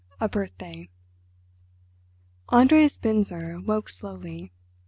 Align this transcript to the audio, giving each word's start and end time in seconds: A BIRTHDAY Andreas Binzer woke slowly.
A 0.19 0.27
BIRTHDAY 0.27 0.89
Andreas 2.51 2.97
Binzer 2.97 3.63
woke 3.63 3.87
slowly. 3.87 4.51